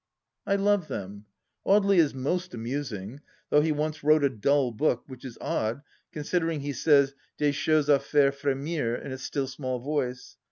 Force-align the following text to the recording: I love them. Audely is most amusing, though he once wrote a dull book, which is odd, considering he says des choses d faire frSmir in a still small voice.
I 0.47 0.55
love 0.55 0.87
them. 0.87 1.25
Audely 1.63 1.97
is 1.97 2.15
most 2.15 2.55
amusing, 2.55 3.21
though 3.51 3.61
he 3.61 3.71
once 3.71 4.03
wrote 4.03 4.23
a 4.23 4.31
dull 4.31 4.71
book, 4.71 5.03
which 5.05 5.23
is 5.23 5.37
odd, 5.39 5.83
considering 6.11 6.61
he 6.61 6.73
says 6.73 7.13
des 7.37 7.51
choses 7.51 7.85
d 7.85 7.99
faire 7.99 8.31
frSmir 8.31 8.99
in 8.99 9.11
a 9.11 9.19
still 9.19 9.45
small 9.47 9.77
voice. 9.77 10.37